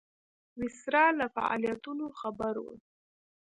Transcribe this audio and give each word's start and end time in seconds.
ویسرا 0.59 1.05
له 1.19 1.25
فعالیتونو 1.35 2.05
خبر 2.19 2.53
وو. 2.63 2.73